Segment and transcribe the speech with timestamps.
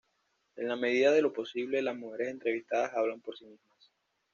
[0.55, 3.91] En la medida de lo posible, las mujeres entrevistadas hablan por sí mismas.